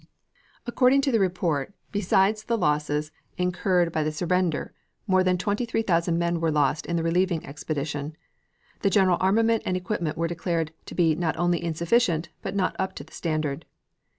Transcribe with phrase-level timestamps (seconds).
[0.65, 4.73] According to the report, beside the losses incurred by the surrender
[5.05, 8.15] more than twenty three thousand men were lost in the relieving expedition.
[8.79, 12.95] The general armament and equipment were declared to be not only insufficient, but not up
[12.95, 13.63] to the standard.